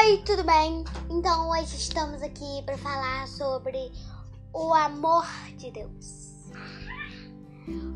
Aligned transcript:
Oi, 0.00 0.18
tudo 0.18 0.44
bem? 0.44 0.84
Então 1.10 1.50
hoje 1.50 1.74
estamos 1.74 2.22
aqui 2.22 2.62
para 2.64 2.78
falar 2.78 3.26
sobre 3.26 3.90
o 4.52 4.72
amor 4.72 5.26
de 5.56 5.72
Deus. 5.72 6.52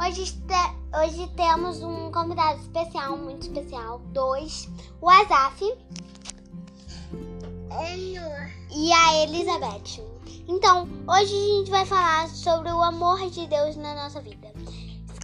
Hoje, 0.04 0.32
te 0.32 0.98
hoje 0.98 1.30
temos 1.36 1.80
um 1.80 2.10
convidado 2.10 2.60
especial, 2.60 3.16
muito 3.16 3.42
especial, 3.42 4.00
dois, 4.12 4.68
o 5.00 5.08
Azaf 5.08 5.64
e 8.74 8.92
a 8.92 9.22
Elizabeth. 9.22 10.04
Então, 10.48 10.88
hoje 11.06 11.34
a 11.34 11.56
gente 11.56 11.70
vai 11.70 11.86
falar 11.86 12.28
sobre 12.30 12.72
o 12.72 12.82
amor 12.82 13.30
de 13.30 13.46
Deus 13.46 13.76
na 13.76 13.94
nossa 13.94 14.20
vida. 14.20 14.52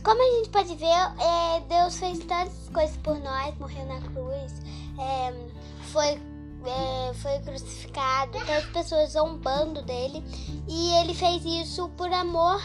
Como 0.05 0.23
a 0.23 0.37
gente 0.37 0.51
pode 0.51 0.77
ver, 0.77 0.87
é, 0.87 1.61
Deus 1.69 1.99
fez 1.99 2.21
tantas 2.21 2.69
coisas 2.73 2.97
por 2.99 3.19
nós, 3.19 3.59
morreu 3.59 3.85
na 3.87 4.01
cruz, 4.01 4.53
é, 4.97 5.35
foi 5.83 6.38
é, 6.65 7.15
foi 7.15 7.39
crucificado, 7.41 8.33
tantas 8.33 8.65
pessoas 8.67 9.13
zombando 9.13 9.83
dele, 9.83 10.23
e 10.67 10.93
ele 10.95 11.15
fez 11.15 11.45
isso 11.45 11.89
por 11.91 12.13
amor 12.13 12.61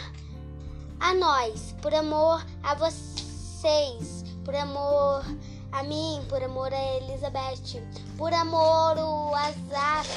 a 1.00 1.14
nós, 1.14 1.74
por 1.80 1.94
amor 1.94 2.44
a 2.62 2.74
vocês, 2.74 4.24
por 4.44 4.54
amor 4.54 5.24
a 5.72 5.82
mim, 5.82 6.24
por 6.28 6.42
amor 6.42 6.72
a 6.72 6.96
Elizabeth, 6.96 7.82
por 8.16 8.32
amor 8.32 8.96
o 8.98 9.34
Azaf. 9.34 10.08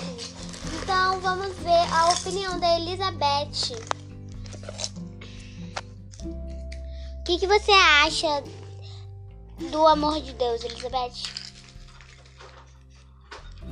Então 0.81 1.19
vamos 1.19 1.55
ver 1.57 1.93
a 1.93 2.09
opinião 2.09 2.59
da 2.59 2.79
Elizabeth. 2.79 3.75
O 7.19 7.23
que, 7.23 7.39
que 7.39 7.47
você 7.47 7.71
acha 7.71 8.43
do 9.69 9.85
amor 9.87 10.21
de 10.21 10.33
Deus, 10.33 10.63
Elizabeth? 10.63 11.46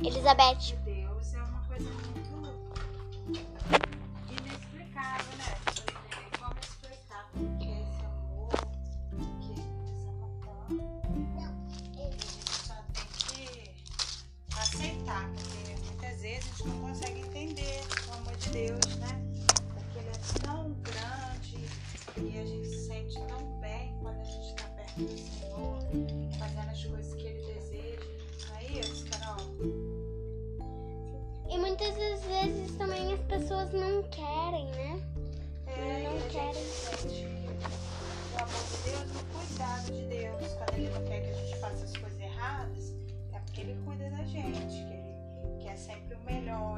Elizabeth. 0.02 0.76
Deus 0.84 1.34
é 1.34 1.42
uma 1.42 1.60
coisa 1.68 1.90
muito 1.90 2.25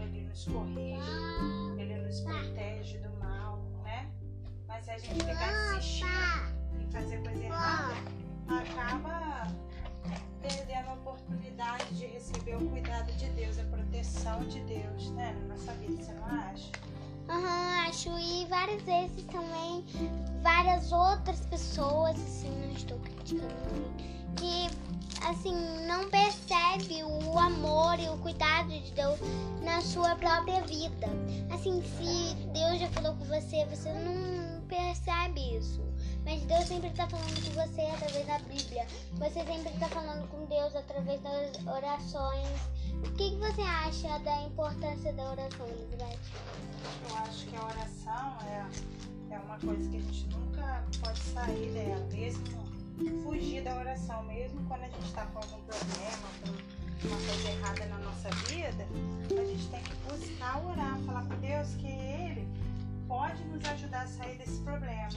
Ele 0.08 0.22
nos 0.22 0.44
corrige, 0.44 1.00
Ele 1.78 1.96
nos 1.98 2.20
protege 2.22 2.98
do 2.98 3.10
mal, 3.18 3.58
né? 3.84 4.10
Mas 4.66 4.86
se 4.86 4.90
a 4.90 4.98
gente 4.98 5.22
ficar 5.22 5.76
assistindo 5.76 6.08
e 6.80 6.90
fazer 6.90 7.22
coisa 7.22 7.44
errada, 7.44 7.94
acaba 8.48 9.46
perdendo 10.40 10.88
a 10.88 10.94
oportunidade 10.94 11.94
de 11.94 12.06
receber 12.06 12.56
o 12.56 12.70
cuidado 12.70 13.12
de 13.12 13.28
Deus, 13.30 13.58
a 13.58 13.64
proteção 13.64 14.40
de 14.44 14.60
Deus, 14.60 15.10
né? 15.10 15.36
Na 15.42 15.54
nossa 15.54 15.72
vida, 15.74 16.02
você 16.02 16.12
não 16.12 16.24
acha? 16.24 16.72
Aham, 17.28 17.88
acho. 17.88 18.18
E 18.18 18.46
várias 18.46 18.80
vezes 18.82 19.24
também, 19.24 19.84
várias 20.42 20.90
outras 20.90 21.44
pessoas, 21.46 22.18
assim, 22.18 22.50
não 22.62 22.72
estou 22.72 22.98
criticando 23.00 23.92
que, 24.36 24.57
assim, 25.26 25.54
não 25.86 26.08
percebe 26.10 27.02
o 27.02 27.38
amor 27.38 27.98
e 27.98 28.08
o 28.08 28.18
cuidado 28.18 28.68
de 28.68 28.90
Deus 28.92 29.18
na 29.62 29.80
sua 29.80 30.14
própria 30.16 30.60
vida. 30.62 31.08
Assim, 31.50 31.82
se 31.82 32.34
Deus 32.52 32.80
já 32.80 32.88
falou 32.88 33.14
com 33.16 33.24
você, 33.24 33.64
você 33.66 33.92
não 33.92 34.60
percebe 34.68 35.56
isso. 35.56 35.82
Mas 36.24 36.42
Deus 36.42 36.64
sempre 36.66 36.88
está 36.90 37.08
falando 37.08 37.44
com 37.44 37.50
você 37.62 37.80
através 37.82 38.26
da 38.26 38.38
Bíblia. 38.40 38.86
Você 39.14 39.44
sempre 39.44 39.72
está 39.72 39.88
falando 39.88 40.28
com 40.28 40.44
Deus 40.46 40.76
através 40.76 41.20
das 41.22 41.66
orações. 41.66 42.48
O 42.92 43.12
que, 43.12 43.30
que 43.30 43.36
você 43.36 43.62
acha 43.62 44.18
da 44.20 44.42
importância 44.42 45.12
da 45.12 45.30
oração, 45.30 45.66
Elizabeth? 45.66 46.18
Eu 47.08 47.16
acho 47.16 47.46
que 47.46 47.56
a 47.56 47.64
oração 47.64 48.38
é, 48.46 49.34
é 49.34 49.38
uma 49.38 49.58
coisa 49.58 49.88
que 49.88 49.96
a 49.96 50.00
gente 50.00 50.26
nunca 50.26 50.84
pode 51.02 51.18
sair 51.20 51.72
dela, 51.72 52.06
mesmo 52.12 52.77
fugir 53.22 53.62
da 53.62 53.76
oração, 53.76 54.22
mesmo 54.24 54.64
quando 54.66 54.82
a 54.82 54.88
gente 54.88 55.04
está 55.04 55.26
com 55.26 55.38
algum 55.38 55.60
problema, 55.62 56.28
com 57.00 57.08
uma 57.08 57.16
coisa 57.16 57.48
errada 57.48 57.86
na 57.86 57.98
nossa 57.98 58.30
vida, 58.46 58.86
a 59.30 59.44
gente 59.44 59.68
tem 59.68 59.82
que 59.82 59.94
buscar 60.08 60.64
orar, 60.64 60.98
falar 61.06 61.22
com 61.26 61.34
Deus 61.40 61.68
que 61.74 61.86
Ele 61.86 62.48
pode 63.06 63.42
nos 63.44 63.64
ajudar 63.64 64.02
a 64.02 64.06
sair 64.06 64.36
desse 64.38 64.60
problema. 64.60 65.08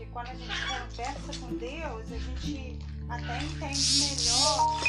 E 0.00 0.06
quando 0.06 0.28
a 0.28 0.34
gente 0.34 0.52
conversa 0.66 1.40
com 1.40 1.56
Deus, 1.56 2.12
a 2.12 2.18
gente 2.18 2.78
até 3.08 3.42
entende 3.44 3.98
melhor 4.00 4.80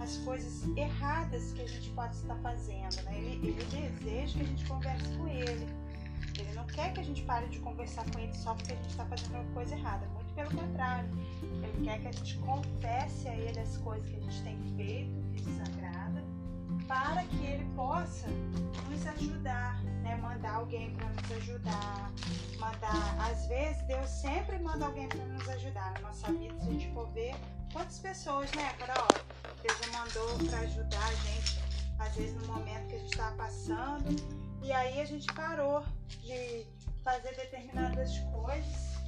as 0.00 0.16
coisas 0.18 0.76
erradas 0.76 1.52
que 1.52 1.62
a 1.62 1.68
gente 1.68 1.90
pode 1.90 2.16
estar 2.16 2.36
fazendo. 2.36 3.02
Né? 3.04 3.18
Ele, 3.18 3.48
ele 3.48 3.64
deseja 3.64 4.38
que 4.38 4.44
a 4.44 4.46
gente 4.46 4.64
converse 4.66 5.04
com 5.16 5.28
Ele. 5.28 5.68
Ele 6.38 6.52
não 6.54 6.66
quer 6.66 6.92
que 6.92 7.00
a 7.00 7.02
gente 7.02 7.22
pare 7.22 7.46
de 7.48 7.58
conversar 7.60 8.04
com 8.10 8.18
Ele 8.18 8.34
só 8.34 8.54
porque 8.54 8.72
a 8.72 8.76
gente 8.76 8.90
está 8.90 9.04
fazendo 9.04 9.36
alguma 9.36 9.54
coisa 9.54 9.74
errada. 9.74 10.08
Pelo 10.40 10.56
contrário. 10.56 11.10
Ele 11.62 11.84
quer 11.84 12.00
que 12.00 12.08
a 12.08 12.12
gente 12.12 12.38
confesse 12.38 13.28
a 13.28 13.34
Ele 13.34 13.60
as 13.60 13.76
coisas 13.76 14.08
que 14.08 14.16
a 14.16 14.20
gente 14.20 14.42
tem 14.42 14.58
feito, 14.74 15.10
que 15.34 15.42
desagrada, 15.42 16.24
para 16.88 17.22
que 17.24 17.44
Ele 17.44 17.64
possa 17.76 18.26
nos 18.88 19.06
ajudar, 19.06 19.82
né? 20.02 20.16
mandar 20.16 20.54
alguém 20.54 20.94
para 20.94 21.08
nos 21.10 21.32
ajudar, 21.32 22.10
mandar. 22.58 23.30
Às 23.30 23.46
vezes, 23.48 23.82
Deus 23.82 24.08
sempre 24.08 24.58
manda 24.60 24.86
alguém 24.86 25.08
para 25.08 25.22
nos 25.26 25.46
ajudar 25.50 25.92
na 25.94 26.08
nossa 26.08 26.32
vida. 26.32 26.58
Se 26.58 26.68
a 26.68 26.72
gente 26.72 26.90
for 26.94 27.06
ver 27.10 27.34
quantas 27.70 27.98
pessoas, 27.98 28.50
né, 28.52 28.72
Carol? 28.78 29.08
Deus 29.62 29.78
já 29.78 29.98
mandou 29.98 30.48
para 30.48 30.60
ajudar 30.60 31.04
a 31.06 31.14
gente, 31.14 31.60
às 31.98 32.14
vezes 32.16 32.34
no 32.34 32.46
momento 32.46 32.88
que 32.88 32.94
a 32.94 32.98
gente 32.98 33.12
estava 33.12 33.36
passando, 33.36 34.16
e 34.62 34.72
aí 34.72 35.02
a 35.02 35.04
gente 35.04 35.30
parou 35.34 35.84
de 36.22 36.66
fazer 37.04 37.34
determinadas 37.36 38.18
coisas, 38.32 38.99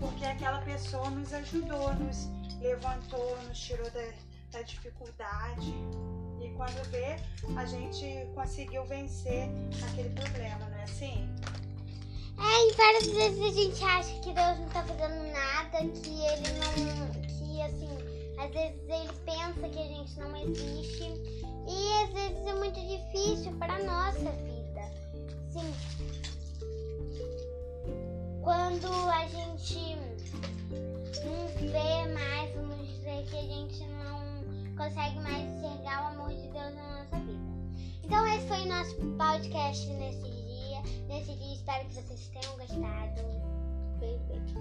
porque 0.00 0.24
aquela 0.24 0.60
pessoa 0.62 1.08
nos 1.10 1.32
ajudou, 1.32 1.94
nos 1.94 2.28
levantou, 2.60 3.36
nos 3.48 3.58
tirou 3.58 3.90
da, 3.90 4.12
da 4.52 4.62
dificuldade. 4.62 5.74
E 6.40 6.48
quando 6.56 6.82
vê, 6.90 7.16
a 7.56 7.64
gente 7.64 8.26
conseguiu 8.34 8.84
vencer 8.84 9.48
aquele 9.90 10.10
problema, 10.10 10.66
não 10.68 10.78
é 10.78 10.84
assim? 10.84 11.28
É, 12.38 12.68
e 12.68 12.72
várias 12.72 13.06
vezes 13.06 13.40
a 13.40 13.52
gente 13.52 13.84
acha 13.84 14.20
que 14.20 14.32
Deus 14.32 14.58
não 14.58 14.68
tá 14.68 14.82
fazendo 14.82 15.32
nada, 15.32 15.78
que 15.78 16.20
ele 16.26 16.48
não. 16.58 17.10
que 17.22 17.62
assim, 17.62 17.88
às 18.38 18.50
vezes 18.52 18.80
ele 18.88 19.12
pensa 19.24 19.68
que 19.68 19.78
a 19.78 19.86
gente 19.86 20.18
não 20.18 20.36
existe. 20.36 21.04
E 21.66 22.02
às 22.02 22.10
vezes 22.12 22.46
é 22.46 22.54
muito 22.54 22.80
difícil 22.80 23.52
para 23.52 23.82
nossa 23.84 24.13
Quando 28.80 29.08
a 29.08 29.24
gente 29.28 29.96
não 31.24 31.46
vê 31.60 32.12
mais, 32.12 32.52
vamos 32.56 32.88
dizer 32.88 33.24
que 33.30 33.36
a 33.36 33.42
gente 33.42 33.86
não 33.86 34.18
consegue 34.76 35.20
mais 35.20 35.44
enxergar 35.44 36.02
o 36.02 36.06
amor 36.14 36.30
de 36.30 36.48
Deus 36.48 36.74
na 36.74 36.98
nossa 36.98 37.20
vida. 37.20 37.52
Então 38.02 38.26
esse 38.26 38.48
foi 38.48 38.62
o 38.62 38.68
nosso 38.68 38.96
podcast 39.16 39.86
nesse 39.86 40.28
dia. 40.28 40.82
Nesse 41.06 41.36
dia 41.36 41.54
espero 41.54 41.86
que 41.86 41.94
vocês 41.94 42.28
tenham 42.28 42.56
gostado. 42.56 43.22
Beijo, 44.00 44.24
beijo. 44.24 44.54